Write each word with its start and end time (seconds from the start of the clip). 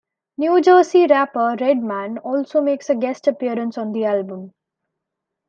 New 0.35 0.59
Jersey 0.61 1.05
rapper 1.05 1.55
Redman 1.59 2.17
also 2.17 2.59
makes 2.59 2.89
a 2.89 2.95
guest 2.95 3.27
appearance 3.27 3.77
on 3.77 3.91
the 3.91 4.05
album. 4.05 4.53